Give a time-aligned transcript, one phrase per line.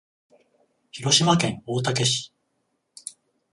[0.89, 2.33] 広島県大竹市